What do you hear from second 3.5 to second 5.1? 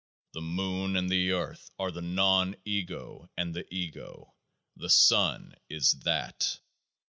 the ego: the